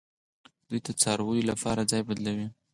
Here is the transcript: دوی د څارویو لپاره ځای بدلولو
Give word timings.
دوی 0.67 0.79
د 0.85 0.89
څارویو 1.01 1.47
لپاره 1.51 1.81
ځای 1.91 2.01
بدلولو 2.07 2.47